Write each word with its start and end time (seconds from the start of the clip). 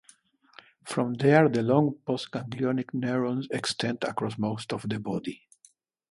From 0.83 1.13
there, 1.13 1.47
the 1.47 1.61
long 1.61 1.93
postganglionic 2.07 2.91
neurons 2.91 3.47
extend 3.51 4.03
across 4.03 4.35
most 4.35 4.73
of 4.73 4.89
the 4.89 4.97
body. 4.99 5.47